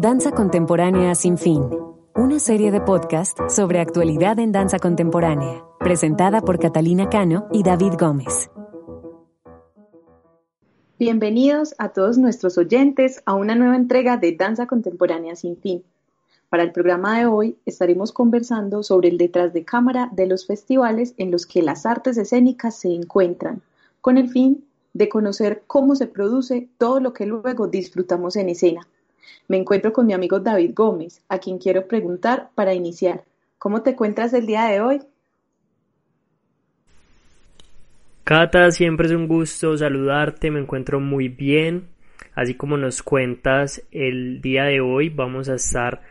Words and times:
Danza 0.00 0.30
Contemporánea 0.30 1.12
Sin 1.16 1.36
Fin. 1.38 1.60
Una 2.14 2.38
serie 2.38 2.70
de 2.70 2.80
podcast 2.80 3.36
sobre 3.50 3.80
actualidad 3.80 4.38
en 4.38 4.52
danza 4.52 4.78
contemporánea, 4.78 5.64
presentada 5.80 6.40
por 6.40 6.60
Catalina 6.60 7.10
Cano 7.10 7.48
y 7.50 7.64
David 7.64 7.94
Gómez. 7.98 8.48
Bienvenidos 11.00 11.74
a 11.78 11.88
todos 11.88 12.16
nuestros 12.16 12.58
oyentes 12.58 13.24
a 13.26 13.34
una 13.34 13.56
nueva 13.56 13.74
entrega 13.74 14.16
de 14.18 14.36
Danza 14.36 14.68
Contemporánea 14.68 15.34
Sin 15.34 15.56
Fin. 15.56 15.82
Para 16.48 16.62
el 16.62 16.70
programa 16.70 17.18
de 17.18 17.26
hoy 17.26 17.56
estaremos 17.66 18.12
conversando 18.12 18.84
sobre 18.84 19.08
el 19.08 19.18
detrás 19.18 19.52
de 19.52 19.64
cámara 19.64 20.10
de 20.12 20.28
los 20.28 20.46
festivales 20.46 21.14
en 21.16 21.32
los 21.32 21.44
que 21.44 21.60
las 21.60 21.86
artes 21.86 22.18
escénicas 22.18 22.76
se 22.76 22.94
encuentran, 22.94 23.62
con 24.00 24.16
el 24.16 24.30
fin 24.30 24.64
de 24.94 25.08
conocer 25.08 25.64
cómo 25.66 25.96
se 25.96 26.06
produce 26.06 26.68
todo 26.78 27.00
lo 27.00 27.12
que 27.12 27.26
luego 27.26 27.66
disfrutamos 27.66 28.36
en 28.36 28.50
escena 28.50 28.86
me 29.48 29.56
encuentro 29.56 29.92
con 29.92 30.06
mi 30.06 30.12
amigo 30.12 30.40
David 30.40 30.72
Gómez, 30.74 31.22
a 31.28 31.38
quien 31.38 31.58
quiero 31.58 31.86
preguntar 31.86 32.50
para 32.54 32.74
iniciar. 32.74 33.24
¿Cómo 33.58 33.82
te 33.82 33.90
encuentras 33.90 34.32
el 34.34 34.46
día 34.46 34.66
de 34.66 34.80
hoy? 34.80 35.00
Cata, 38.24 38.70
siempre 38.70 39.06
es 39.06 39.12
un 39.12 39.26
gusto 39.26 39.76
saludarte, 39.76 40.50
me 40.50 40.60
encuentro 40.60 41.00
muy 41.00 41.28
bien. 41.28 41.88
Así 42.34 42.54
como 42.54 42.76
nos 42.76 43.02
cuentas, 43.02 43.82
el 43.90 44.40
día 44.40 44.64
de 44.64 44.80
hoy 44.80 45.08
vamos 45.08 45.48
a 45.48 45.54
estar 45.54 46.02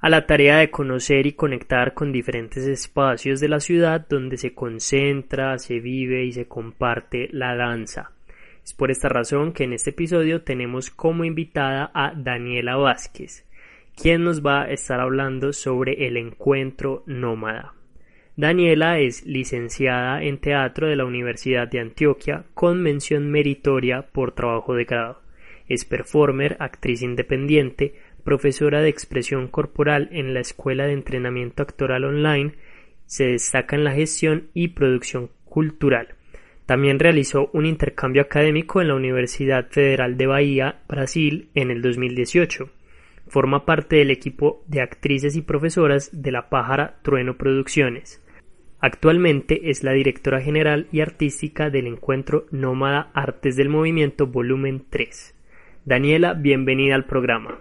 a 0.00 0.08
la 0.08 0.26
tarea 0.26 0.58
de 0.58 0.70
conocer 0.70 1.26
y 1.26 1.32
conectar 1.32 1.94
con 1.94 2.12
diferentes 2.12 2.66
espacios 2.66 3.40
de 3.40 3.48
la 3.48 3.58
ciudad 3.58 4.06
donde 4.08 4.36
se 4.36 4.54
concentra, 4.54 5.58
se 5.58 5.80
vive 5.80 6.24
y 6.24 6.32
se 6.32 6.46
comparte 6.46 7.28
la 7.32 7.56
danza. 7.56 8.12
Es 8.64 8.72
por 8.72 8.90
esta 8.90 9.10
razón 9.10 9.52
que 9.52 9.64
en 9.64 9.74
este 9.74 9.90
episodio 9.90 10.40
tenemos 10.40 10.90
como 10.90 11.26
invitada 11.26 11.90
a 11.92 12.14
Daniela 12.16 12.76
Vázquez, 12.76 13.44
quien 13.94 14.24
nos 14.24 14.44
va 14.44 14.62
a 14.62 14.70
estar 14.70 15.00
hablando 15.00 15.52
sobre 15.52 16.06
el 16.06 16.16
encuentro 16.16 17.02
nómada. 17.04 17.74
Daniela 18.36 18.98
es 19.00 19.26
licenciada 19.26 20.22
en 20.22 20.38
teatro 20.38 20.88
de 20.88 20.96
la 20.96 21.04
Universidad 21.04 21.68
de 21.68 21.78
Antioquia 21.78 22.46
con 22.54 22.82
mención 22.82 23.30
meritoria 23.30 24.06
por 24.10 24.32
trabajo 24.32 24.74
de 24.74 24.86
grado. 24.86 25.20
Es 25.68 25.84
performer, 25.84 26.56
actriz 26.58 27.02
independiente, 27.02 27.94
profesora 28.24 28.80
de 28.80 28.88
expresión 28.88 29.46
corporal 29.48 30.08
en 30.10 30.32
la 30.32 30.40
Escuela 30.40 30.86
de 30.86 30.94
Entrenamiento 30.94 31.62
Actoral 31.62 32.04
Online, 32.04 32.54
se 33.04 33.26
destaca 33.26 33.76
en 33.76 33.84
la 33.84 33.92
gestión 33.92 34.48
y 34.54 34.68
producción 34.68 35.28
cultural 35.44 36.14
también 36.66 36.98
realizó 36.98 37.50
un 37.52 37.66
intercambio 37.66 38.22
académico 38.22 38.80
en 38.80 38.88
la 38.88 38.94
Universidad 38.94 39.68
Federal 39.70 40.16
de 40.16 40.26
Bahía, 40.26 40.82
Brasil, 40.88 41.50
en 41.54 41.70
el 41.70 41.82
2018. 41.82 42.70
Forma 43.28 43.66
parte 43.66 43.96
del 43.96 44.10
equipo 44.10 44.62
de 44.66 44.80
actrices 44.80 45.36
y 45.36 45.42
profesoras 45.42 46.10
de 46.12 46.32
La 46.32 46.48
Pájara 46.48 46.96
Trueno 47.02 47.36
Producciones. 47.36 48.22
Actualmente 48.80 49.70
es 49.70 49.82
la 49.82 49.92
directora 49.92 50.40
general 50.40 50.88
y 50.92 51.00
artística 51.00 51.70
del 51.70 51.86
encuentro 51.86 52.46
Nómada 52.50 53.10
Artes 53.14 53.56
del 53.56 53.70
Movimiento 53.70 54.26
Volumen 54.26 54.84
3. 54.90 55.34
Daniela, 55.86 56.34
bienvenida 56.34 56.94
al 56.94 57.06
programa. 57.06 57.58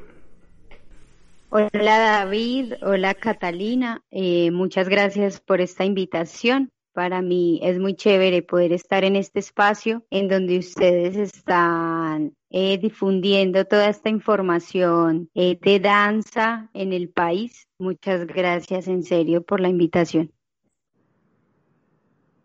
Hola 1.50 1.70
David, 2.00 2.74
hola 2.82 3.14
Catalina, 3.14 4.02
eh, 4.10 4.50
muchas 4.50 4.90
gracias 4.90 5.40
por 5.40 5.62
esta 5.62 5.86
invitación. 5.86 6.73
Para 6.94 7.24
mí 7.24 7.60
es 7.64 7.80
muy 7.80 7.96
chévere 7.96 8.44
poder 8.44 8.72
estar 8.72 9.04
en 9.04 9.16
este 9.16 9.40
espacio 9.40 10.04
en 10.12 10.28
donde 10.28 10.60
ustedes 10.60 11.16
están 11.16 12.36
eh, 12.52 12.78
difundiendo 12.78 13.66
toda 13.66 13.90
esta 13.90 14.10
información 14.10 15.28
eh, 15.34 15.58
de 15.60 15.80
danza 15.80 16.70
en 16.76 16.94
el 16.94 17.10
país. 17.10 17.68
Muchas 17.80 18.28
gracias 18.28 18.88
en 18.88 19.02
serio 19.02 19.42
por 19.42 19.60
la 19.60 19.70
invitación. 19.70 20.32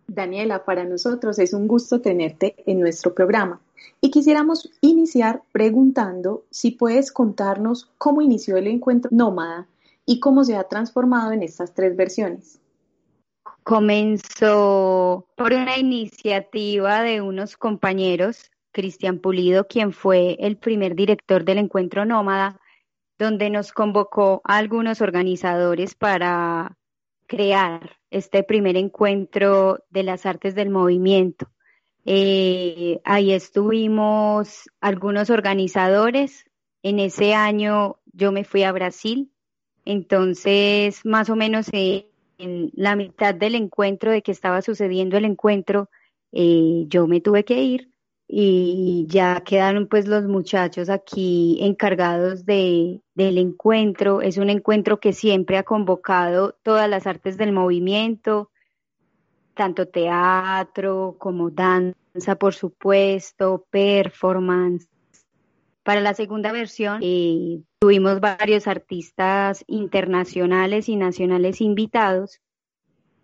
Daniela, 0.07 0.65
para 0.65 0.85
nosotros 0.85 1.39
es 1.39 1.53
un 1.53 1.69
gusto 1.69 2.01
tenerte 2.01 2.57
en 2.65 2.81
nuestro 2.81 3.15
programa 3.15 3.61
y 4.01 4.11
quisiéramos 4.11 4.71
iniciar 4.81 5.43
preguntando 5.53 6.45
si 6.51 6.71
puedes 6.71 7.13
contarnos 7.13 7.91
cómo 7.99 8.23
inició 8.23 8.57
el 8.57 8.69
encuentro 8.69 9.11
nómada 9.13 9.67
y 10.07 10.21
cómo 10.21 10.43
se 10.43 10.57
ha 10.57 10.65
transformado 10.65 11.33
en 11.33 11.43
estas 11.43 11.75
tres 11.75 11.95
versiones 11.95 12.59
comenzó 13.69 15.29
por 15.37 15.53
una 15.53 15.77
iniciativa 15.77 17.03
de 17.03 17.21
unos 17.21 17.59
compañeros, 17.59 18.51
Cristian 18.73 19.19
Pulido, 19.19 19.67
quien 19.67 19.93
fue 19.93 20.39
el 20.41 20.57
primer 20.57 20.95
director 20.95 21.45
del 21.45 21.59
encuentro 21.59 22.07
nómada, 22.07 22.59
donde 23.19 23.51
nos 23.51 23.73
convocó 23.73 24.41
a 24.45 24.57
algunos 24.57 25.03
organizadores 25.03 25.95
para 25.95 26.79
crear 27.27 27.99
este 28.11 28.43
primer 28.43 28.79
encuentro 28.79 29.85
de 29.91 30.03
las 30.03 30.25
artes 30.25 30.55
del 30.55 30.71
movimiento. 30.71 31.51
Eh, 32.07 33.03
ahí 33.05 33.33
estuvimos 33.33 34.71
algunos 34.81 35.29
organizadores. 35.29 36.47
En 36.83 37.01
ese 37.01 37.35
año 37.35 37.97
yo 38.15 38.33
me 38.33 38.45
fui 38.45 38.63
a 38.63 38.73
Brasil, 38.73 39.31
entonces 39.85 41.05
más 41.05 41.29
o 41.29 41.37
menos 41.37 41.69
eh, 41.75 42.09
en 42.39 42.71
la 42.75 42.97
mitad 42.97 43.35
del 43.35 43.55
encuentro, 43.55 44.11
de 44.11 44.23
que 44.23 44.33
estaba 44.33 44.63
sucediendo 44.63 45.17
el 45.17 45.25
encuentro, 45.25 45.91
eh, 46.33 46.85
yo 46.89 47.07
me 47.07 47.21
tuve 47.21 47.45
que 47.45 47.63
ir 47.63 47.91
y 48.31 49.07
ya 49.09 49.41
quedaron 49.41 49.87
pues 49.89 50.07
los 50.07 50.25
muchachos 50.25 50.91
aquí 50.91 51.59
encargados 51.63 52.45
de, 52.45 53.01
del 53.15 53.39
encuentro. 53.39 54.21
Es 54.21 54.37
un 54.37 54.51
encuentro 54.51 55.01
que 55.01 55.13
siempre 55.15 55.57
ha 55.57 55.63
convocado 55.63 56.57
todas 56.63 56.89
las 56.89 57.07
artes 57.07 57.39
del 57.39 57.53
movimiento, 57.53 58.51
tanto 59.55 59.89
teatro 59.89 61.17
como 61.19 61.51
danza, 61.51 62.37
por 62.39 62.55
supuesto, 62.55 63.67
performance. 63.71 64.89
Para 65.83 66.03
la 66.03 66.13
segunda 66.13 66.53
versión 66.53 67.01
eh, 67.03 67.63
tuvimos 67.81 68.21
varios 68.21 68.67
artistas 68.67 69.65
internacionales 69.67 70.89
y 70.89 70.97
nacionales 70.97 71.61
invitados 71.61 72.41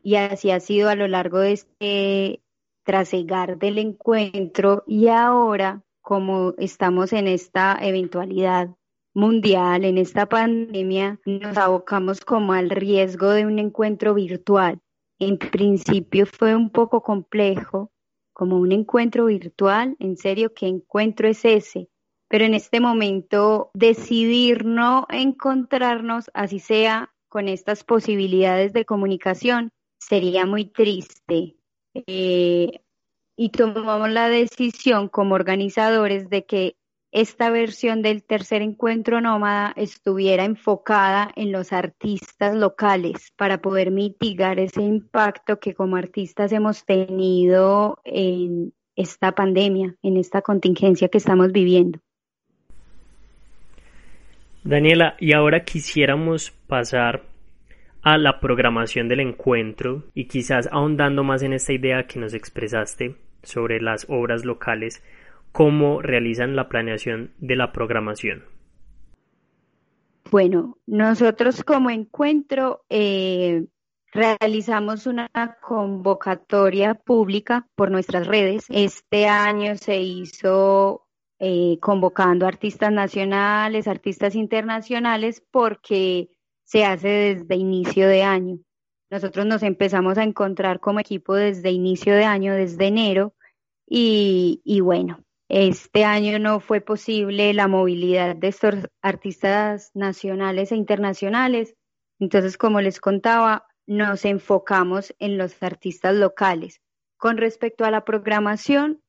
y 0.03 0.16
así 0.16 0.50
ha 0.50 0.60
sido 0.60 0.88
a 0.88 0.94
lo 0.94 1.09
largo 1.09 1.38
de 1.38 1.53
este 1.53 2.42
trasegar 2.84 3.59
del 3.59 3.78
encuentro 3.78 4.84
y 4.87 5.09
ahora 5.09 5.82
como 6.03 6.53
estamos 6.59 7.12
en 7.14 7.26
esta 7.26 7.78
eventualidad 7.81 8.69
mundial, 9.14 9.84
en 9.84 9.97
esta 9.97 10.26
pandemia, 10.26 11.19
nos 11.25 11.56
abocamos 11.56 12.20
como 12.20 12.53
al 12.53 12.69
riesgo 12.69 13.31
de 13.31 13.47
un 13.47 13.59
encuentro 13.59 14.12
virtual. 14.12 14.81
En 15.19 15.38
principio 15.38 16.26
fue 16.26 16.54
un 16.54 16.69
poco 16.70 17.03
complejo, 17.03 17.91
como 18.34 18.59
un 18.59 18.72
encuentro 18.72 19.26
virtual, 19.26 19.97
en 19.98 20.16
serio, 20.16 20.53
¿qué 20.53 20.66
encuentro 20.66 21.28
es 21.28 21.44
ese? 21.44 21.88
Pero 22.29 22.45
en 22.45 22.55
este 22.55 22.81
momento 22.81 23.71
decidir 23.75 24.65
no 24.65 25.06
encontrarnos, 25.11 26.31
así 26.35 26.59
sea 26.59 27.12
con 27.29 27.49
estas 27.49 27.85
posibilidades 27.85 28.73
de 28.73 28.85
comunicación, 28.85 29.71
sería 29.99 30.47
muy 30.47 30.67
triste. 30.67 31.56
Eh, 32.06 32.81
y 33.37 33.49
tomamos 33.50 34.11
la 34.11 34.29
decisión 34.29 35.09
como 35.09 35.35
organizadores 35.35 36.31
de 36.31 36.44
que 36.44 36.76
esta 37.15 37.50
versión 37.50 38.03
del 38.03 38.25
tercer 38.25 38.61
encuentro 38.61 39.20
nómada 39.20 39.73
estuviera 39.77 40.44
enfocada 40.44 41.31
en 41.37 41.53
los 41.53 41.73
artistas 41.73 42.56
locales 42.56 43.32
para 43.37 43.62
poder 43.62 43.93
mitigar 43.93 44.59
ese 44.59 44.82
impacto 44.82 45.61
que 45.61 45.75
como 45.75 45.94
artistas 45.94 46.50
hemos 46.50 46.85
tenido 46.85 47.99
en 48.03 48.75
esta 48.97 49.32
pandemia, 49.32 49.97
en 50.03 50.17
esta 50.17 50.43
contingencia 50.43 51.09
que 51.09 51.19
estamos 51.19 51.53
viviendo. 51.53 52.00
Daniela, 54.64 55.14
y 55.20 55.34
ahora 55.34 55.64
quisiéramos 55.64 56.50
pasar 56.50 57.22
a 58.00 58.16
la 58.16 58.40
programación 58.40 59.08
del 59.08 59.20
encuentro 59.20 60.05
y 60.14 60.26
quizás 60.26 60.70
ahondando 60.72 61.22
más 61.22 61.43
en 61.43 61.52
esta 61.52 61.75
idea 61.75 62.06
que 62.06 62.19
nos 62.19 62.32
expresaste 62.32 63.16
sobre 63.43 63.82
las 63.82 64.06
obras 64.08 64.46
locales, 64.46 65.05
cómo 65.52 66.00
realizan 66.00 66.56
la 66.56 66.70
planeación 66.70 67.32
de 67.38 67.56
la 67.56 67.72
programación. 67.72 68.44
Bueno, 70.31 70.78
nosotros 70.87 71.62
como 71.62 71.90
encuentro 71.90 72.87
eh, 72.88 73.67
realizamos 74.12 75.06
una 75.06 75.28
convocatoria 75.60 76.94
pública 76.94 77.67
por 77.75 77.90
nuestras 77.90 78.26
redes. 78.26 78.64
Este 78.70 79.28
año 79.28 79.76
se 79.76 80.00
hizo 80.00 81.04
eh, 81.38 81.78
convocando 81.81 82.46
artistas 82.46 82.92
nacionales, 82.92 83.88
artistas 83.88 84.34
internacionales, 84.34 85.42
porque 85.50 86.31
se 86.64 86.84
hace 86.84 87.08
desde 87.08 87.56
inicio 87.56 88.08
de 88.08 88.22
año. 88.22 88.58
Nosotros 89.10 89.46
nos 89.46 89.62
empezamos 89.62 90.19
a 90.19 90.25
encontrar 90.25 90.81
como 90.81 91.00
equipo 91.00 91.34
desde 91.34 91.70
inicio 91.70 92.14
de 92.14 92.25
año, 92.25 92.54
desde 92.54 92.86
enero, 92.86 93.34
y, 93.86 94.62
y 94.64 94.81
bueno, 94.81 95.25
este 95.48 96.04
año 96.04 96.38
no 96.38 96.58
fue 96.58 96.81
posible 96.81 97.52
la 97.52 97.69
movilidad 97.69 98.34
de 98.34 98.48
estos 98.48 98.75
artistas 99.02 99.90
nacionales 99.94 100.72
e 100.72 100.76
internacionales. 100.76 101.76
Entonces, 102.19 102.56
como 102.56 102.81
les 102.81 102.98
contaba, 102.98 103.66
nos 103.86 104.25
enfocamos 104.25 105.14
en 105.19 105.36
los 105.36 105.62
artistas 105.62 106.14
locales. 106.14 106.81
Con 107.19 107.36
respecto 107.36 107.84
a 107.84 107.90
la 107.90 108.04
programación, 108.04 109.04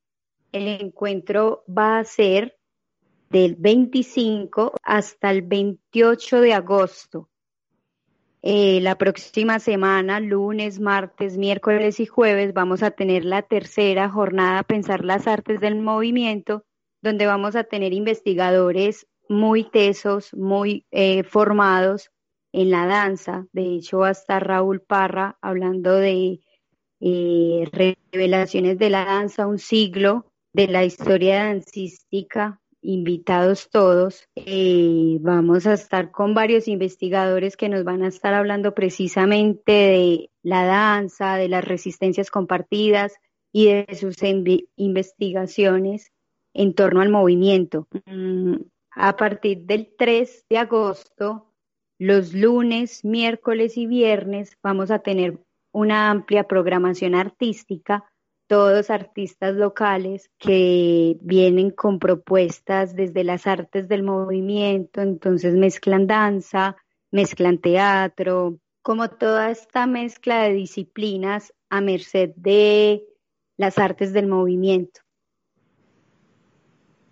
el 0.56 0.68
encuentro 0.70 1.66
va 1.68 2.00
a 2.00 2.06
ser 2.06 2.58
del 3.30 3.56
25 3.56 4.72
hasta 4.84 5.30
el 5.30 5.42
28 5.42 6.40
de 6.40 6.54
agosto. 6.54 7.30
Eh, 8.42 8.80
la 8.80 8.98
próxima 8.98 9.60
semana, 9.60 10.22
lunes, 10.22 10.80
martes, 10.80 11.38
miércoles 11.38 12.00
y 12.00 12.06
jueves, 12.06 12.54
vamos 12.54 12.84
a 12.84 12.92
tener 12.92 13.26
la 13.26 13.42
tercera 13.42 14.08
jornada 14.10 14.64
Pensar 14.64 15.04
las 15.04 15.28
Artes 15.28 15.60
del 15.60 15.76
Movimiento, 15.76 16.64
donde 17.02 17.26
vamos 17.26 17.58
a 17.58 17.66
tener 17.66 17.92
investigadores 17.92 19.08
muy 19.28 19.66
tesos, 19.70 20.34
muy 20.34 20.86
eh, 20.92 21.24
formados 21.24 22.12
en 22.54 22.70
la 22.70 22.86
danza. 22.86 23.46
De 23.52 23.76
hecho, 23.76 24.00
va 24.00 24.10
a 24.10 24.12
estar 24.12 24.48
Raúl 24.48 24.80
Parra 24.80 25.38
hablando 25.42 25.96
de 25.96 26.40
eh, 27.02 27.68
revelaciones 28.14 28.78
de 28.78 28.90
la 28.90 29.04
danza, 29.04 29.48
un 29.48 29.60
siglo 29.60 30.32
de 30.56 30.68
la 30.70 30.86
historia 30.86 31.44
dancística 31.44 32.62
invitados 32.82 33.70
todos. 33.70 34.30
Eh, 34.36 35.18
vamos 35.20 35.68
a 35.68 35.74
estar 35.74 36.12
con 36.12 36.34
varios 36.34 36.70
investigadores 36.70 37.58
que 37.58 37.68
nos 37.68 37.84
van 37.84 38.04
a 38.04 38.08
estar 38.08 38.34
hablando 38.34 38.74
precisamente 38.74 39.72
de 39.74 40.30
la 40.44 40.64
danza, 40.64 41.36
de 41.36 41.50
las 41.50 41.66
resistencias 41.66 42.32
compartidas 42.32 43.16
y 43.52 43.66
de 43.66 43.96
sus 43.96 44.16
investigaciones 44.78 46.14
en 46.54 46.74
torno 46.74 47.02
al 47.02 47.10
movimiento. 47.10 47.90
Mm, 48.06 48.56
a 48.92 49.18
partir 49.18 49.66
del 49.66 49.94
3 49.98 50.46
de 50.50 50.58
agosto, 50.58 51.52
los 52.00 52.34
lunes, 52.34 53.04
miércoles 53.04 53.76
y 53.76 53.88
viernes 53.88 54.58
vamos 54.64 54.90
a 54.90 55.00
tener 55.00 55.38
una 55.74 56.10
amplia 56.12 56.46
programación 56.46 57.14
artística 57.14 58.06
todos 58.48 58.90
artistas 58.90 59.56
locales 59.56 60.30
que 60.38 61.18
vienen 61.22 61.72
con 61.72 62.00
propuestas 62.00 62.96
desde 62.96 63.24
las 63.24 63.48
artes 63.48 63.88
del 63.88 64.04
movimiento, 64.04 65.02
entonces 65.02 65.56
mezclan 65.56 66.08
danza, 66.08 66.78
mezclan 67.12 67.58
teatro, 67.58 68.60
como 68.82 69.10
toda 69.10 69.50
esta 69.50 69.88
mezcla 69.88 70.44
de 70.44 70.54
disciplinas 70.54 71.54
a 71.70 71.82
merced 71.82 72.32
de 72.36 73.04
las 73.58 73.80
artes 73.80 74.14
del 74.14 74.28
movimiento. 74.28 75.02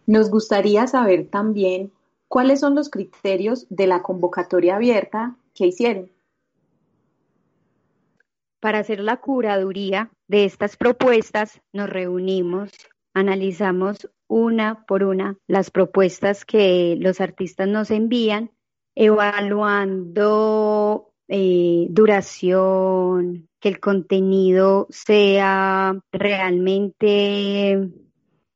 Nos 0.05 0.29
gustaría 0.29 0.85
saber 0.87 1.29
también 1.29 1.91
cuáles 2.27 2.59
son 2.59 2.75
los 2.75 2.89
criterios 2.89 3.65
de 3.69 3.87
la 3.87 4.03
convocatoria 4.03 4.75
abierta 4.75 5.35
que 5.55 5.67
hicieron. 5.67 6.11
Para 8.59 8.79
hacer 8.79 8.99
la 8.99 9.17
curaduría 9.17 10.11
de 10.33 10.45
estas 10.45 10.77
propuestas, 10.77 11.61
nos 11.73 11.87
reunimos, 11.87 12.71
analizamos 13.13 14.09
una 14.27 14.83
por 14.87 15.03
una 15.03 15.37
las 15.45 15.69
propuestas 15.69 16.43
que 16.43 16.97
los 16.99 17.21
artistas 17.21 17.67
nos 17.67 17.91
envían, 17.91 18.49
evaluando 18.95 20.23
eh, 21.27 21.85
duración, 21.91 23.47
que 23.59 23.69
el 23.69 23.79
contenido 23.79 24.87
sea 24.89 25.99
realmente 26.11 27.91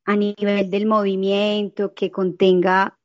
a 0.06 0.16
nivel 0.16 0.72
del 0.72 0.88
movimiento, 0.88 1.94
que 1.94 2.10
contenga 2.10 2.98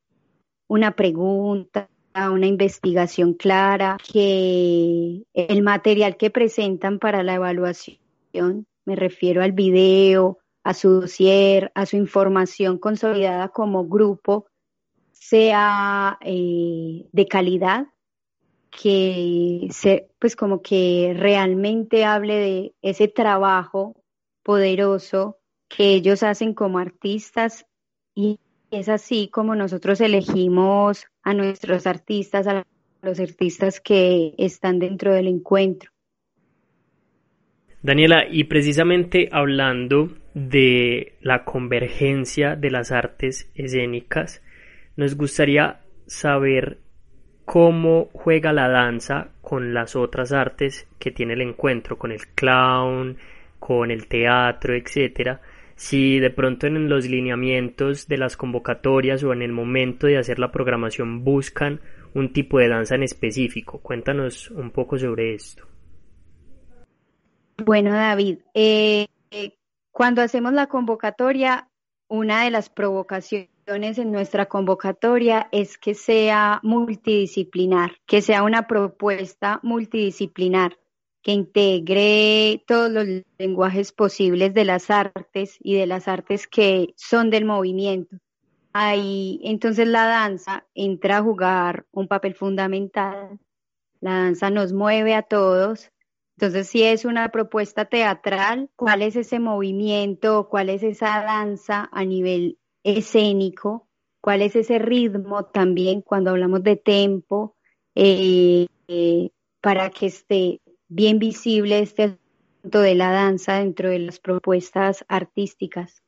una 0.66 0.92
pregunta, 0.92 1.90
una 2.14 2.46
investigación 2.46 3.34
clara, 3.34 3.98
que 4.10 5.24
el 5.34 5.62
material 5.62 6.16
que 6.16 6.30
presentan 6.30 6.98
para 6.98 7.22
la 7.22 7.34
evaluación, 7.34 7.98
me 8.84 8.96
refiero 8.96 9.42
al 9.42 9.52
video, 9.52 10.38
a 10.64 10.74
su 10.74 11.00
dossier, 11.00 11.72
a 11.74 11.86
su 11.86 11.96
información 11.96 12.78
consolidada 12.78 13.48
como 13.48 13.86
grupo, 13.86 14.46
sea 15.10 16.18
eh, 16.20 17.06
de 17.12 17.26
calidad, 17.26 17.86
que 18.70 19.68
se, 19.70 20.08
pues 20.18 20.34
como 20.34 20.62
que 20.62 21.14
realmente 21.16 22.04
hable 22.04 22.34
de 22.34 22.74
ese 22.80 23.06
trabajo 23.06 23.94
poderoso 24.42 25.38
que 25.68 25.94
ellos 25.94 26.22
hacen 26.22 26.54
como 26.54 26.78
artistas 26.78 27.66
y 28.14 28.40
es 28.70 28.88
así 28.88 29.28
como 29.28 29.54
nosotros 29.54 30.00
elegimos 30.00 31.06
a 31.22 31.34
nuestros 31.34 31.86
artistas, 31.86 32.46
a 32.46 32.64
los 33.02 33.20
artistas 33.20 33.80
que 33.80 34.34
están 34.38 34.78
dentro 34.78 35.12
del 35.12 35.28
encuentro. 35.28 35.91
Daniela, 37.82 38.26
y 38.30 38.44
precisamente 38.44 39.28
hablando 39.32 40.12
de 40.34 41.14
la 41.20 41.44
convergencia 41.44 42.54
de 42.54 42.70
las 42.70 42.92
artes 42.92 43.50
escénicas, 43.56 44.40
nos 44.96 45.16
gustaría 45.16 45.80
saber 46.06 46.78
cómo 47.44 48.08
juega 48.12 48.52
la 48.52 48.68
danza 48.68 49.30
con 49.40 49.74
las 49.74 49.96
otras 49.96 50.30
artes 50.30 50.86
que 51.00 51.10
tiene 51.10 51.32
el 51.32 51.40
encuentro, 51.40 51.98
con 51.98 52.12
el 52.12 52.28
clown, 52.36 53.16
con 53.58 53.90
el 53.90 54.06
teatro, 54.06 54.76
etcétera, 54.76 55.40
si 55.74 56.20
de 56.20 56.30
pronto 56.30 56.68
en 56.68 56.88
los 56.88 57.08
lineamientos 57.08 58.06
de 58.06 58.16
las 58.16 58.36
convocatorias 58.36 59.24
o 59.24 59.32
en 59.32 59.42
el 59.42 59.50
momento 59.50 60.06
de 60.06 60.18
hacer 60.18 60.38
la 60.38 60.52
programación 60.52 61.24
buscan 61.24 61.80
un 62.14 62.32
tipo 62.32 62.60
de 62.60 62.68
danza 62.68 62.94
en 62.94 63.02
específico. 63.02 63.80
Cuéntanos 63.80 64.52
un 64.52 64.70
poco 64.70 64.98
sobre 64.98 65.34
esto. 65.34 65.71
Bueno, 67.64 67.92
David, 67.92 68.38
eh, 68.54 69.06
cuando 69.90 70.22
hacemos 70.22 70.52
la 70.52 70.66
convocatoria, 70.66 71.68
una 72.08 72.44
de 72.44 72.50
las 72.50 72.68
provocaciones 72.68 73.98
en 73.98 74.10
nuestra 74.10 74.46
convocatoria 74.46 75.48
es 75.52 75.78
que 75.78 75.94
sea 75.94 76.60
multidisciplinar, 76.62 77.92
que 78.06 78.20
sea 78.20 78.42
una 78.42 78.66
propuesta 78.66 79.60
multidisciplinar 79.62 80.76
que 81.22 81.32
integre 81.32 82.64
todos 82.66 82.90
los 82.90 83.06
lenguajes 83.38 83.92
posibles 83.92 84.54
de 84.54 84.64
las 84.64 84.90
artes 84.90 85.56
y 85.60 85.76
de 85.76 85.86
las 85.86 86.08
artes 86.08 86.48
que 86.48 86.92
son 86.96 87.30
del 87.30 87.44
movimiento. 87.44 88.16
Ahí 88.72 89.40
entonces 89.44 89.86
la 89.86 90.06
danza 90.06 90.66
entra 90.74 91.18
a 91.18 91.22
jugar 91.22 91.86
un 91.92 92.08
papel 92.08 92.34
fundamental. 92.34 93.38
La 94.00 94.14
danza 94.24 94.50
nos 94.50 94.72
mueve 94.72 95.14
a 95.14 95.22
todos. 95.22 95.92
Entonces, 96.36 96.68
si 96.68 96.82
es 96.82 97.04
una 97.04 97.28
propuesta 97.30 97.84
teatral, 97.84 98.70
¿cuál 98.76 99.02
es 99.02 99.16
ese 99.16 99.38
movimiento? 99.38 100.48
¿Cuál 100.48 100.70
es 100.70 100.82
esa 100.82 101.22
danza 101.22 101.88
a 101.92 102.04
nivel 102.04 102.58
escénico? 102.82 103.88
¿Cuál 104.20 104.42
es 104.42 104.56
ese 104.56 104.78
ritmo 104.78 105.44
también 105.44 106.00
cuando 106.00 106.30
hablamos 106.30 106.62
de 106.62 106.76
tempo? 106.76 107.56
Eh, 107.94 108.66
eh, 108.88 109.30
para 109.60 109.90
que 109.90 110.06
esté 110.06 110.60
bien 110.88 111.18
visible 111.18 111.80
este 111.80 112.18
asunto 112.62 112.80
de 112.80 112.94
la 112.94 113.10
danza 113.10 113.58
dentro 113.58 113.90
de 113.90 113.98
las 113.98 114.18
propuestas 114.18 115.04
artísticas. 115.08 116.02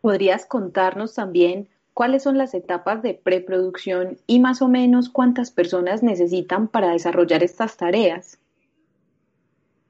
¿Podrías 0.00 0.46
contarnos 0.46 1.14
también 1.14 1.68
cuáles 1.94 2.22
son 2.22 2.38
las 2.38 2.54
etapas 2.54 3.02
de 3.02 3.14
preproducción 3.14 4.18
y 4.26 4.40
más 4.40 4.62
o 4.62 4.68
menos 4.68 5.08
cuántas 5.08 5.50
personas 5.50 6.02
necesitan 6.02 6.68
para 6.68 6.92
desarrollar 6.92 7.42
estas 7.42 7.76
tareas? 7.76 8.38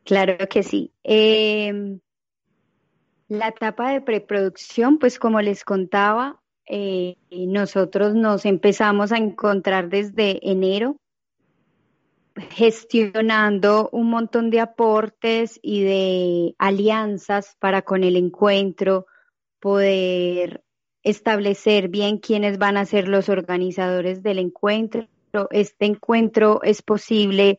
Claro 0.04 0.36
que 0.48 0.62
sí. 0.62 0.92
Em, 1.02 2.00
la 3.28 3.48
etapa 3.48 3.92
de 3.92 4.00
preproducción, 4.00 4.98
pues 4.98 5.18
como 5.18 5.40
les 5.40 5.64
contaba, 5.64 6.40
eh, 6.66 7.16
nosotros 7.30 8.14
nos 8.14 8.44
empezamos 8.44 9.12
a 9.12 9.18
encontrar 9.18 9.88
desde 9.88 10.38
enero 10.48 10.96
gestionando 12.50 13.88
un 13.92 14.08
montón 14.08 14.50
de 14.50 14.60
aportes 14.60 15.58
y 15.62 15.82
de 15.82 16.54
alianzas 16.58 17.56
para 17.58 17.82
con 17.82 18.04
el 18.04 18.16
encuentro 18.16 19.06
poder 19.60 20.62
establecer 21.02 21.88
bien 21.88 22.18
quiénes 22.18 22.58
van 22.58 22.76
a 22.76 22.86
ser 22.86 23.08
los 23.08 23.28
organizadores 23.28 24.22
del 24.22 24.38
encuentro. 24.38 25.08
Este 25.50 25.86
encuentro 25.86 26.60
es 26.62 26.82
posible 26.82 27.58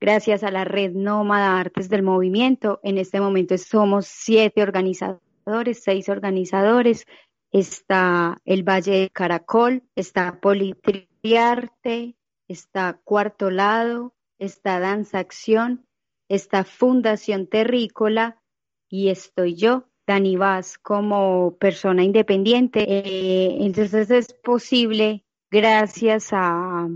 gracias 0.00 0.42
a 0.42 0.50
la 0.50 0.64
red 0.64 0.92
Nómada 0.92 1.58
Artes 1.58 1.88
del 1.88 2.02
Movimiento. 2.02 2.80
En 2.82 2.98
este 2.98 3.20
momento 3.20 3.56
somos 3.58 4.06
siete 4.06 4.62
organizadores, 4.62 5.82
seis 5.82 6.08
organizadores. 6.08 7.06
Está 7.52 8.40
el 8.44 8.62
Valle 8.62 8.92
de 8.92 9.10
Caracol, 9.10 9.82
está 9.94 10.40
Politriarte, 10.40 12.16
está 12.48 13.00
Cuarto 13.04 13.50
Lado, 13.50 14.14
está 14.38 14.78
Danza 14.78 15.18
Acción, 15.18 15.86
está 16.28 16.64
Fundación 16.64 17.46
Terrícola 17.46 18.42
y 18.88 19.08
estoy 19.08 19.54
yo, 19.54 19.88
Dani 20.06 20.36
Vaz, 20.36 20.78
como 20.78 21.56
persona 21.58 22.04
independiente. 22.04 22.84
Eh, 22.88 23.58
entonces 23.60 24.10
es 24.10 24.32
posible 24.32 25.24
gracias 25.50 26.32
a, 26.32 26.88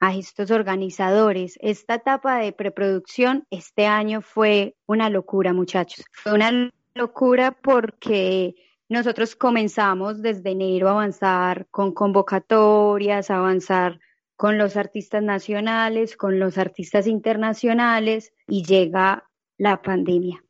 a 0.00 0.14
estos 0.14 0.50
organizadores. 0.50 1.58
Esta 1.60 1.94
etapa 1.94 2.38
de 2.38 2.52
preproducción 2.52 3.46
este 3.50 3.86
año 3.86 4.20
fue 4.22 4.76
una 4.86 5.10
locura, 5.10 5.52
muchachos. 5.52 6.04
Fue 6.12 6.32
una 6.32 6.70
locura 6.94 7.52
porque 7.52 8.54
nosotros 8.88 9.36
comenzamos 9.36 10.20
desde 10.20 10.50
enero 10.50 10.88
a 10.88 10.92
avanzar 10.92 11.66
con 11.70 11.92
convocatorias, 11.92 13.30
avanzar 13.30 13.98
con 14.36 14.58
los 14.58 14.76
artistas 14.76 15.22
nacionales, 15.22 16.16
con 16.16 16.38
los 16.38 16.58
artistas 16.58 17.06
internacionales 17.06 18.32
y 18.48 18.64
llega 18.64 19.28
la 19.56 19.80
pandemia. 19.82 20.44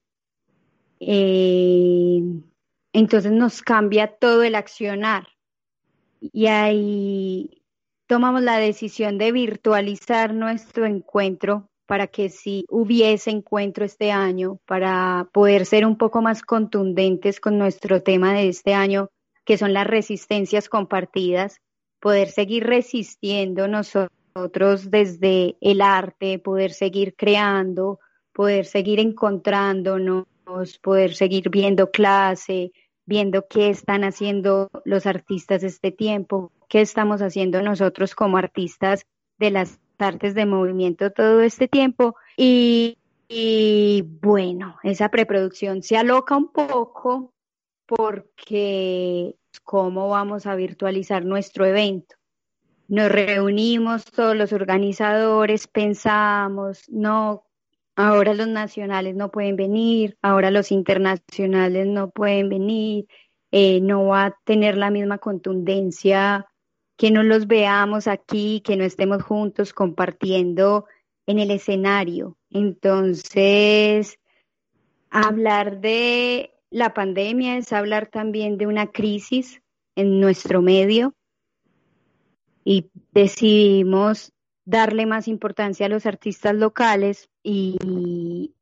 Eh, 1.04 2.23
entonces 2.92 3.32
nos 3.32 3.61
cambia 3.62 4.06
todo 4.06 4.42
el 4.42 4.54
accionar. 4.54 5.26
Y 6.21 6.47
ahí 6.47 7.62
tomamos 8.06 8.42
la 8.42 8.59
decisión 8.59 9.18
de 9.18 9.32
virtualizar 9.32 10.32
nuestro 10.32 10.87
encuentro 10.87 11.68
para 11.87 12.06
que 12.06 12.28
si 12.28 12.64
hubiese 12.68 13.30
encuentro 13.30 13.85
este 13.85 14.12
año, 14.12 14.59
para 14.64 15.28
poder 15.32 15.66
ser 15.66 15.85
un 15.85 15.99
poco 15.99 16.23
más 16.23 16.42
contundentes 16.42 17.40
con 17.40 17.59
nuestro 17.59 18.02
tema 18.02 18.32
de 18.35 18.49
este 18.49 18.73
año, 18.73 19.09
que 19.44 19.59
son 19.59 19.73
las 19.73 19.87
resistencias 19.87 20.68
compartidas, 20.68 21.61
poder 22.00 22.28
seguir 22.28 22.64
resistiendo 22.64 23.66
nosotros 23.66 24.90
desde 24.90 25.56
el 25.61 25.80
arte, 25.80 26.38
poder 26.38 26.73
seguir 26.73 27.14
creando, 27.16 27.99
poder 28.32 28.64
seguir 28.64 29.00
encontrándonos, 29.00 30.26
poder 30.80 31.14
seguir 31.14 31.50
viendo 31.50 31.90
clase, 31.90 32.72
viendo 33.06 33.46
qué 33.49 33.70
están 33.70 34.04
haciendo 34.04 34.70
los 34.84 35.06
artistas 35.06 35.62
este 35.62 35.90
tiempo, 35.90 36.52
qué 36.68 36.80
estamos 36.80 37.20
haciendo 37.22 37.62
nosotros 37.62 38.14
como 38.14 38.37
artistas 38.37 39.06
de 39.38 39.50
las 39.50 39.78
artes 39.99 40.34
de 40.34 40.46
movimiento 40.46 41.11
todo 41.11 41.40
este 41.42 41.68
tiempo. 41.68 42.16
Y, 42.37 42.99
bueno, 44.20 44.76
esa 44.82 45.08
preproducción 45.08 45.82
se 45.82 45.96
aloca 45.96 46.37
un 46.37 46.52
poco 46.52 47.32
porque 47.87 49.37
cómo 49.64 50.08
vamos 50.08 50.46
a 50.46 50.54
virtualizar 50.54 51.25
nuestro 51.25 51.66
evento. 51.66 52.16
Nos 52.88 53.11
reunimos 53.11 54.04
todos 54.04 54.37
los 54.37 54.52
organizadores, 54.52 55.66
pensamos, 55.66 56.84
no, 56.88 57.44
ahora 57.96 58.34
los 58.34 58.49
nacionales 58.49 59.14
no 59.14 59.30
pueden 59.30 59.56
venir, 59.56 60.16
ahora 60.22 60.50
los 60.50 60.72
internacionales 60.72 61.87
no 61.87 62.11
pueden 62.11 62.49
venir, 62.49 63.06
eh, 63.50 63.80
no 63.80 64.06
va 64.06 64.26
a 64.26 64.38
tener 64.44 64.76
la 64.76 64.90
misma 64.90 65.18
contundencia 65.18 66.46
que 66.96 67.11
no 67.11 67.22
los 67.22 67.46
veamos 67.46 68.06
aquí, 68.06 68.61
que 68.64 68.76
no 68.76 68.84
estemos 68.84 69.22
juntos 69.22 69.72
compartiendo 69.72 70.87
en 71.26 71.38
el 71.38 71.50
escenario. 71.50 72.37
Entonces, 72.50 74.18
hablar 75.11 75.80
de 75.80 76.54
la 76.70 76.94
pandemia 76.94 77.58
es 77.58 77.72
hablar 77.72 78.06
también 78.06 78.56
de 78.56 78.66
una 78.66 78.87
crisis 78.87 79.62
en 79.94 80.20
nuestro 80.20 80.62
medio 80.62 81.14
y 82.64 82.90
decidimos 83.12 84.32
darle 84.64 85.07
más 85.07 85.28
importancia 85.28 85.87
a 85.87 85.88
los 85.88 86.07
artistas 86.07 86.54
locales 86.54 87.28
y, 87.42 88.54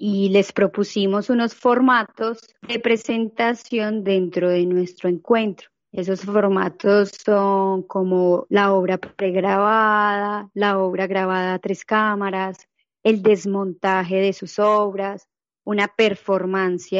les 0.00 0.52
propusimos 0.52 1.28
unos 1.28 1.54
formatos 1.54 2.38
de 2.62 2.78
presentación 2.78 4.04
dentro 4.04 4.48
de 4.48 4.64
nuestro 4.64 5.08
encuentro. 5.08 5.70
Esos 5.90 6.20
formatos 6.20 7.10
son 7.24 7.82
como 7.82 8.46
la 8.48 8.72
obra 8.72 8.98
pregrabada, 8.98 10.50
la 10.54 10.78
obra 10.78 11.06
grabada 11.06 11.54
a 11.54 11.58
tres 11.58 11.84
cámaras, 11.84 12.68
el 13.02 13.22
desmontaje 13.22 14.16
de 14.16 14.32
sus 14.32 14.58
obras, 14.58 15.26
una 15.64 15.88
performance 15.88 16.92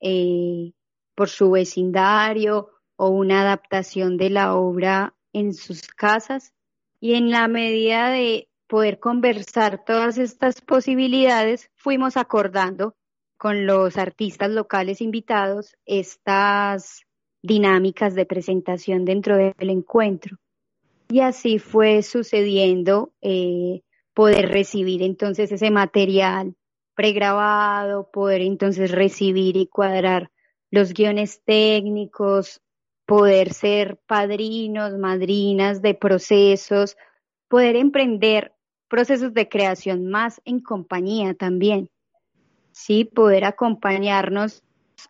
eh, 0.00 0.72
por 1.14 1.28
su 1.28 1.50
vecindario 1.50 2.70
o 2.96 3.08
una 3.08 3.42
adaptación 3.42 4.16
de 4.16 4.30
la 4.30 4.56
obra 4.56 5.14
en 5.32 5.54
sus 5.54 5.82
casas. 5.82 6.52
Y 7.02 7.14
en 7.14 7.32
la 7.32 7.48
medida 7.48 8.10
de 8.10 8.48
poder 8.68 9.00
conversar 9.00 9.84
todas 9.84 10.18
estas 10.18 10.60
posibilidades, 10.60 11.68
fuimos 11.74 12.16
acordando 12.16 12.94
con 13.36 13.66
los 13.66 13.98
artistas 13.98 14.52
locales 14.52 15.00
invitados 15.00 15.74
estas 15.84 17.02
dinámicas 17.42 18.14
de 18.14 18.24
presentación 18.24 19.04
dentro 19.04 19.36
del 19.36 19.70
encuentro. 19.70 20.38
Y 21.08 21.22
así 21.22 21.58
fue 21.58 22.02
sucediendo 22.02 23.12
eh, 23.20 23.82
poder 24.14 24.50
recibir 24.50 25.02
entonces 25.02 25.50
ese 25.50 25.72
material 25.72 26.54
pregrabado, 26.94 28.12
poder 28.12 28.42
entonces 28.42 28.92
recibir 28.92 29.56
y 29.56 29.66
cuadrar 29.66 30.30
los 30.70 30.94
guiones 30.94 31.42
técnicos, 31.44 32.62
poder 33.06 33.52
ser 33.52 33.98
padrinos, 34.06 34.96
madrinas 34.98 35.82
de 35.82 35.94
procesos, 35.94 36.96
poder 37.48 37.76
emprender 37.76 38.54
procesos 38.88 39.34
de 39.34 39.48
creación 39.48 40.08
más 40.08 40.40
en 40.44 40.60
compañía 40.60 41.34
también. 41.34 41.90
Sí, 42.72 43.04
poder 43.04 43.44
acompañarnos 43.44 44.62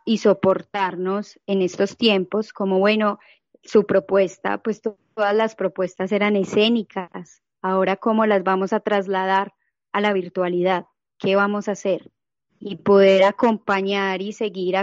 y 0.05 0.19
soportarnos 0.19 1.39
en 1.47 1.63
estos 1.63 1.97
tiempos, 1.97 2.53
como 2.53 2.79
bueno, 2.79 3.19
su 3.63 3.87
propuesta, 3.87 4.59
pues 4.59 4.81
todas 4.81 5.35
las 5.35 5.55
propuestas 5.55 6.11
eran 6.13 6.37
escénicas, 6.37 7.43
ahora 7.61 7.97
cómo 7.97 8.27
las 8.27 8.43
vamos 8.43 8.73
a 8.73 8.81
trasladar 8.81 9.55
a 9.93 10.01
la 10.01 10.13
virtualidad, 10.13 10.87
qué 11.19 11.37
vamos 11.37 11.69
a 11.69 11.73
hacer 11.73 12.11
y 12.59 12.77
poder 12.77 13.25
acompañar 13.25 14.23
y 14.23 14.33
seguir 14.33 14.77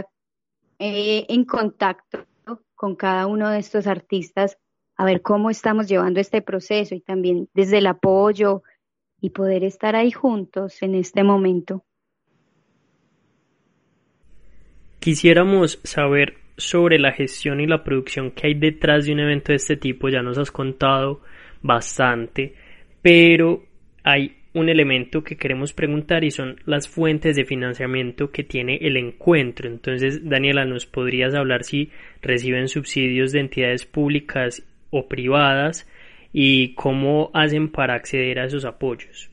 eh, 0.79 1.25
en 1.27 1.45
contacto 1.45 2.25
con 2.79 2.95
cada 2.95 3.27
uno 3.27 3.49
de 3.49 3.59
estos 3.59 3.87
artistas, 3.87 4.57
a 4.95 5.03
ver 5.03 5.21
cómo 5.21 5.49
estamos 5.49 5.89
llevando 5.89 6.21
este 6.21 6.41
proceso 6.41 6.95
y 6.95 7.01
también 7.01 7.49
desde 7.53 7.79
el 7.79 7.87
apoyo 7.87 8.63
y 9.19 9.31
poder 9.31 9.65
estar 9.65 9.97
ahí 9.97 10.11
juntos 10.11 10.81
en 10.81 10.95
este 10.95 11.23
momento. 11.23 11.83
Quisiéramos 15.01 15.81
saber 15.83 16.37
sobre 16.55 16.99
la 16.99 17.11
gestión 17.11 17.59
y 17.59 17.67
la 17.67 17.83
producción 17.83 18.31
que 18.31 18.47
hay 18.47 18.53
detrás 18.53 19.05
de 19.05 19.11
un 19.11 19.19
evento 19.19 19.51
de 19.51 19.57
este 19.57 19.75
tipo, 19.75 20.07
ya 20.07 20.21
nos 20.21 20.37
has 20.37 20.49
contado 20.49 21.19
bastante, 21.61 22.55
pero 23.01 23.61
hay 24.05 24.37
un 24.53 24.69
elemento 24.69 25.23
que 25.23 25.37
queremos 25.37 25.73
preguntar 25.73 26.23
y 26.23 26.31
son 26.31 26.59
las 26.65 26.87
fuentes 26.87 27.35
de 27.35 27.45
financiamiento 27.45 28.31
que 28.31 28.43
tiene 28.43 28.77
el 28.81 28.97
encuentro. 28.97 29.69
Entonces, 29.69 30.27
Daniela, 30.27 30.65
¿nos 30.65 30.85
podrías 30.85 31.35
hablar 31.35 31.63
si 31.63 31.91
reciben 32.21 32.67
subsidios 32.67 33.31
de 33.31 33.41
entidades 33.41 33.85
públicas 33.85 34.63
o 34.89 35.07
privadas 35.07 35.87
y 36.33 36.73
cómo 36.73 37.29
hacen 37.33 37.71
para 37.71 37.93
acceder 37.93 38.39
a 38.39 38.45
esos 38.45 38.65
apoyos? 38.65 39.29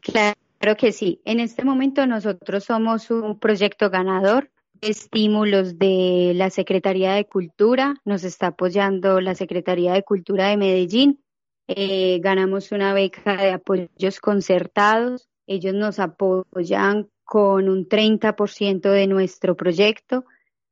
Claro. 0.00 0.34
Que 0.78 0.92
sí. 0.92 1.20
En 1.26 1.40
este 1.40 1.62
momento 1.62 2.06
nosotros 2.06 2.64
somos 2.64 3.10
un 3.10 3.38
proyecto 3.38 3.90
ganador 3.90 4.48
estímulos 4.80 5.78
de 5.78 6.32
la 6.34 6.50
Secretaría 6.50 7.12
de 7.12 7.26
Cultura. 7.26 7.96
Nos 8.04 8.24
está 8.24 8.48
apoyando 8.48 9.20
la 9.20 9.34
Secretaría 9.34 9.92
de 9.92 10.02
Cultura 10.02 10.48
de 10.48 10.56
Medellín. 10.56 11.20
Eh, 11.66 12.20
ganamos 12.22 12.72
una 12.72 12.92
beca 12.92 13.36
de 13.36 13.52
apoyos 13.52 14.20
concertados. 14.20 15.28
Ellos 15.46 15.74
nos 15.74 15.98
apoyan 15.98 17.08
con 17.24 17.68
un 17.68 17.88
30% 17.88 18.90
de 18.90 19.06
nuestro 19.06 19.56
proyecto. 19.56 20.24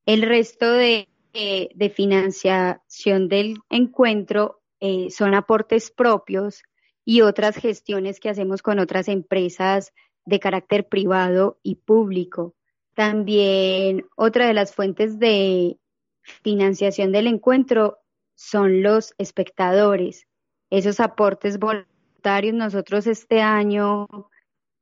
El 0.04 0.22
resto 0.22 0.70
de, 0.70 1.08
eh, 1.32 1.70
de 1.74 1.90
financiación 1.90 3.28
del 3.28 3.58
encuentro 3.70 4.60
eh, 4.80 5.10
son 5.10 5.34
aportes 5.34 5.90
propios 5.90 6.62
y 7.04 7.22
otras 7.22 7.56
gestiones 7.56 8.20
que 8.20 8.28
hacemos 8.28 8.62
con 8.62 8.78
otras 8.78 9.08
empresas 9.08 9.92
de 10.24 10.40
carácter 10.40 10.88
privado 10.88 11.58
y 11.62 11.76
público. 11.76 12.54
También 12.94 14.06
otra 14.16 14.46
de 14.46 14.54
las 14.54 14.74
fuentes 14.74 15.18
de 15.18 15.78
financiación 16.20 17.12
del 17.12 17.26
encuentro 17.26 17.98
son 18.34 18.82
los 18.82 19.14
espectadores. 19.18 20.26
Esos 20.72 21.00
aportes 21.00 21.58
voluntarios, 21.58 22.54
nosotros 22.54 23.06
este 23.06 23.42
año 23.42 24.08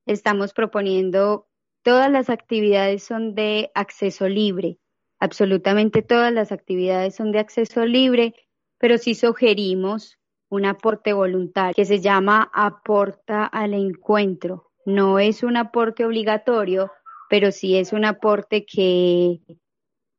estamos 0.06 0.52
proponiendo, 0.52 1.48
todas 1.82 2.08
las 2.12 2.30
actividades 2.30 3.02
son 3.02 3.34
de 3.34 3.72
acceso 3.74 4.28
libre, 4.28 4.78
absolutamente 5.18 6.02
todas 6.02 6.32
las 6.32 6.52
actividades 6.52 7.16
son 7.16 7.32
de 7.32 7.40
acceso 7.40 7.84
libre, 7.86 8.36
pero 8.78 8.98
sí 8.98 9.16
sugerimos 9.16 10.16
un 10.48 10.64
aporte 10.64 11.12
voluntario 11.12 11.74
que 11.74 11.84
se 11.84 11.98
llama 11.98 12.48
aporta 12.54 13.44
al 13.44 13.74
encuentro. 13.74 14.70
No 14.86 15.18
es 15.18 15.42
un 15.42 15.56
aporte 15.56 16.04
obligatorio, 16.04 16.92
pero 17.28 17.50
sí 17.50 17.76
es 17.76 17.92
un 17.92 18.04
aporte 18.04 18.64
que 18.64 19.40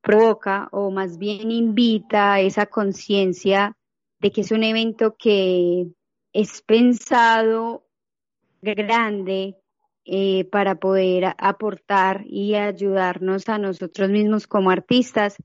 provoca 0.02 0.68
o 0.74 0.92
más 0.92 1.18
bien 1.18 1.50
invita 1.50 2.34
a 2.34 2.42
esa 2.42 2.66
conciencia 2.66 3.78
de 4.22 4.32
que 4.32 4.42
es 4.42 4.52
un 4.52 4.64
evento 4.64 5.16
que 5.18 5.88
es 6.32 6.62
pensado 6.62 7.84
grande 8.62 9.58
eh, 10.06 10.46
para 10.46 10.76
poder 10.76 11.34
aportar 11.38 12.24
y 12.28 12.54
ayudarnos 12.54 13.50
a 13.50 13.58
nosotros 13.58 14.10
mismos 14.10 14.46
como 14.46 14.70
artistas 14.70 15.38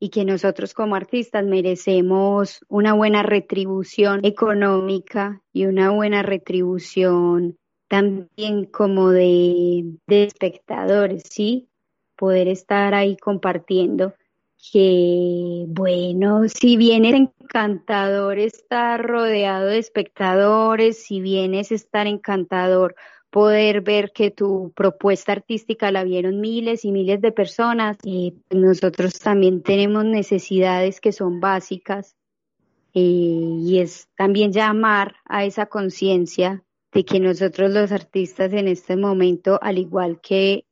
y 0.00 0.10
que 0.10 0.24
nosotros 0.24 0.74
como 0.74 0.96
artistas 0.96 1.44
merecemos 1.44 2.64
una 2.68 2.92
buena 2.92 3.22
retribución 3.22 4.24
económica 4.24 5.40
y 5.52 5.66
una 5.66 5.90
buena 5.90 6.22
retribución 6.22 7.56
también 7.88 8.64
como 8.66 9.10
de, 9.10 9.94
de 10.08 10.24
espectadores, 10.24 11.22
¿sí? 11.30 11.68
Poder 12.16 12.48
estar 12.48 12.94
ahí 12.94 13.16
compartiendo 13.16 14.14
que, 14.72 15.66
bueno, 15.68 16.48
si 16.48 16.76
bien 16.76 17.04
es 17.04 17.14
encantador 17.14 18.38
estar 18.38 19.04
rodeado 19.04 19.66
de 19.66 19.78
espectadores, 19.78 21.04
si 21.04 21.20
bien 21.20 21.54
es 21.54 21.72
estar 21.72 22.06
encantador 22.06 22.94
poder 23.30 23.80
ver 23.80 24.12
que 24.12 24.30
tu 24.30 24.72
propuesta 24.76 25.32
artística 25.32 25.90
la 25.90 26.04
vieron 26.04 26.40
miles 26.40 26.84
y 26.84 26.92
miles 26.92 27.20
de 27.20 27.32
personas 27.32 27.96
y 28.04 28.34
nosotros 28.50 29.18
también 29.18 29.62
tenemos 29.62 30.04
necesidades 30.04 31.00
que 31.00 31.10
son 31.10 31.40
básicas 31.40 32.14
eh, 32.94 33.00
y 33.00 33.80
es 33.80 34.08
también 34.16 34.52
llamar 34.52 35.16
a 35.24 35.44
esa 35.44 35.66
conciencia 35.66 36.62
de 36.92 37.04
que 37.04 37.18
nosotros 37.18 37.72
los 37.72 37.90
artistas 37.90 38.52
en 38.52 38.68
este 38.68 38.96
momento, 38.96 39.58
al 39.60 39.78
igual 39.78 40.20
que 40.20 40.64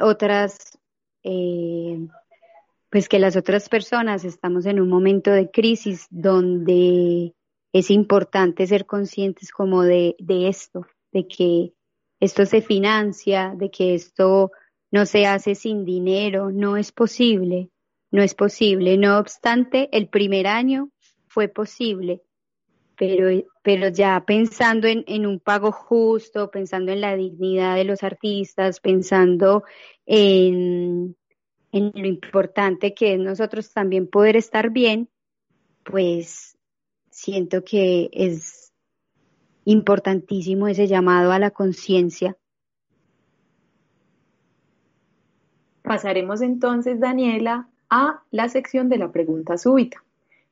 otras, 0.00 0.78
eh, 1.22 1.98
pues 2.96 3.10
que 3.10 3.18
las 3.18 3.36
otras 3.36 3.68
personas, 3.68 4.24
estamos 4.24 4.64
en 4.64 4.80
un 4.80 4.88
momento 4.88 5.30
de 5.30 5.50
crisis 5.50 6.06
donde 6.08 7.34
es 7.74 7.90
importante 7.90 8.66
ser 8.66 8.86
conscientes 8.86 9.50
como 9.50 9.82
de, 9.82 10.16
esto, 10.26 10.86
de 11.12 11.28
que 11.28 11.74
esto 12.20 12.46
se 12.46 12.62
financia, 12.62 13.52
de 13.54 13.70
que 13.70 13.94
esto 13.94 14.50
no 14.90 15.04
se 15.04 15.26
hace 15.26 15.54
sin 15.54 15.84
dinero, 15.84 16.50
no 16.50 16.78
es 16.78 16.90
posible, 16.90 17.68
no 18.10 18.22
es 18.22 18.34
posible. 18.34 18.96
No 18.96 19.18
obstante, 19.18 19.90
el 19.92 20.08
primer 20.08 20.46
año 20.46 20.88
fue 21.26 21.48
posible, 21.48 22.22
pero, 22.96 23.28
pero 23.62 23.88
ya 23.88 24.24
pensando 24.26 24.86
en, 24.86 25.04
en 25.06 25.26
un 25.26 25.38
pago 25.38 25.70
justo, 25.70 26.50
pensando 26.50 26.92
en 26.92 27.02
la 27.02 27.14
dignidad 27.14 27.76
de 27.76 27.84
los 27.84 28.02
artistas, 28.02 28.80
pensando 28.80 29.64
en, 30.06 31.14
en 31.76 31.92
lo 31.94 32.06
importante 32.06 32.94
que 32.94 33.14
es 33.14 33.20
nosotros 33.20 33.72
también 33.72 34.06
poder 34.06 34.36
estar 34.36 34.70
bien, 34.70 35.08
pues 35.84 36.56
siento 37.10 37.64
que 37.64 38.08
es 38.12 38.72
importantísimo 39.64 40.68
ese 40.68 40.86
llamado 40.86 41.32
a 41.32 41.38
la 41.38 41.50
conciencia. 41.50 42.36
Pasaremos 45.82 46.40
entonces, 46.42 46.98
Daniela, 46.98 47.68
a 47.90 48.22
la 48.30 48.48
sección 48.48 48.88
de 48.88 48.98
la 48.98 49.12
pregunta 49.12 49.56
súbita. 49.56 50.02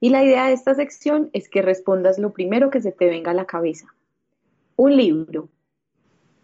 Y 0.00 0.10
la 0.10 0.22
idea 0.22 0.46
de 0.46 0.52
esta 0.52 0.74
sección 0.74 1.30
es 1.32 1.48
que 1.48 1.62
respondas 1.62 2.18
lo 2.18 2.32
primero 2.32 2.70
que 2.70 2.80
se 2.80 2.92
te 2.92 3.06
venga 3.06 3.30
a 3.30 3.34
la 3.34 3.46
cabeza. 3.46 3.94
Un 4.76 4.96
libro. 4.96 5.48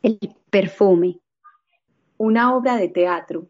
El 0.02 0.18
perfume. 0.50 1.20
Una 2.16 2.54
obra 2.56 2.76
de 2.76 2.88
teatro. 2.88 3.46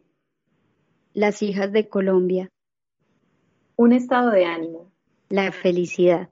Las 1.13 1.41
hijas 1.41 1.71
de 1.71 1.89
Colombia. 1.89 2.49
Un 3.75 3.91
estado 3.91 4.31
de 4.31 4.45
ánimo. 4.45 4.91
La 5.29 5.51
felicidad. 5.51 6.29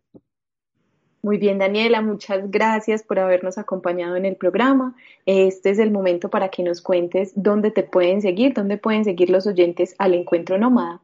Muy 1.22 1.38
bien, 1.38 1.58
Daniela, 1.58 2.02
muchas 2.02 2.50
gracias 2.50 3.04
por 3.04 3.20
habernos 3.20 3.58
acompañado 3.58 4.16
en 4.16 4.24
el 4.26 4.38
programa. 4.38 4.96
Este 5.26 5.72
es 5.72 5.80
el 5.80 5.92
momento 5.92 6.30
para 6.30 6.48
que 6.48 6.64
nos 6.64 6.82
cuentes 6.82 7.34
dónde 7.36 7.72
te 7.72 7.84
pueden 7.84 8.22
seguir, 8.22 8.54
dónde 8.54 8.78
pueden 8.78 9.04
seguir 9.04 9.30
los 9.30 9.46
oyentes 9.46 9.96
al 9.98 10.14
encuentro 10.14 10.58
nómada. 10.58 11.02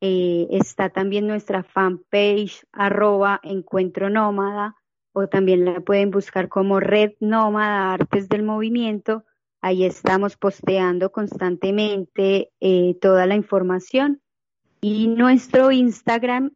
Eh, 0.00 0.48
está 0.50 0.90
también 0.90 1.26
nuestra 1.26 1.62
fanpage 1.62 2.66
arroba 2.72 3.40
encuentro 3.42 4.10
nómada 4.10 4.76
o 5.12 5.28
también 5.28 5.64
la 5.64 5.80
pueden 5.80 6.10
buscar 6.10 6.48
como 6.48 6.80
Red 6.80 7.12
Nómada 7.20 7.92
Artes 7.92 8.28
del 8.28 8.42
Movimiento. 8.42 9.24
Ahí 9.60 9.84
estamos 9.84 10.36
posteando 10.36 11.12
constantemente 11.12 12.50
eh, 12.60 12.96
toda 13.00 13.26
la 13.26 13.36
información. 13.36 14.20
Y 14.80 15.08
nuestro 15.08 15.70
Instagram 15.70 16.50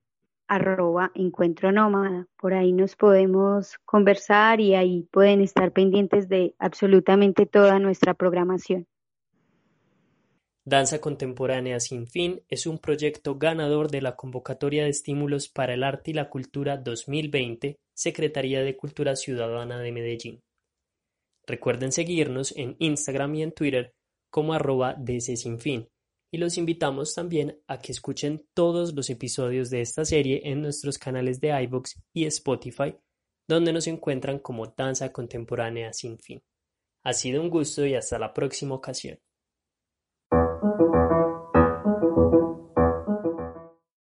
arroba 0.49 1.13
encuentro 1.15 1.71
nómada. 1.71 2.27
Por 2.41 2.55
ahí 2.55 2.73
nos 2.73 2.97
podemos 2.97 3.79
conversar 3.85 4.61
y 4.61 4.75
ahí 4.75 5.07
pueden 5.13 5.41
estar 5.41 5.73
pendientes 5.73 6.29
de 6.29 6.55
absolutamente 6.59 7.47
toda 7.47 7.79
nuestra 7.79 8.15
programación. 8.15 8.87
Danza 10.65 11.01
Contemporánea 11.01 11.81
Sin 11.81 12.07
Fin 12.07 12.43
es 12.49 12.67
un 12.67 12.79
proyecto 12.79 13.39
ganador 13.39 13.91
de 13.91 14.03
la 14.03 14.17
Convocatoria 14.17 14.85
de 14.85 14.91
Estímulos 14.91 15.49
para 15.49 15.75
el 15.75 15.83
Arte 15.83 16.11
y 16.11 16.15
la 16.15 16.29
Cultura 16.29 16.77
2020, 16.77 17.79
Secretaría 17.95 18.63
de 18.63 18.77
Cultura 18.77 19.17
Ciudadana 19.17 19.79
de 19.79 19.93
Medellín. 19.93 20.43
Recuerden 21.47 21.93
seguirnos 21.93 22.55
en 22.57 22.77
Instagram 22.79 23.35
y 23.37 23.43
en 23.45 23.53
Twitter 23.53 23.95
como 24.31 24.53
arroba 24.53 24.97
Sin 25.21 25.59
Fin 25.59 25.89
y 26.31 26.39
los 26.39 26.59
invitamos 26.59 27.15
también 27.15 27.61
a 27.67 27.79
que 27.79 27.93
escuchen 27.93 28.47
todos 28.55 28.95
los 28.95 29.11
episodios 29.11 29.71
de 29.71 29.81
esta 29.81 30.05
serie 30.05 30.43
en 30.45 30.63
nuestros 30.63 30.99
canales 30.99 31.41
de 31.41 31.61
iVoox 31.63 31.95
y 32.13 32.27
Spotify, 32.27 32.95
donde 33.49 33.73
nos 33.73 33.87
encuentran 33.87 34.39
como 34.39 34.67
Danza 34.67 35.13
Contemporánea 35.13 35.93
Sin 35.93 36.19
Fin. 36.19 36.43
Ha 37.05 37.13
sido 37.15 37.41
un 37.41 37.49
gusto 37.49 37.87
y 37.87 37.95
hasta 37.95 38.19
la 38.19 38.35
próxima 38.35 38.75
ocasión. 38.75 39.19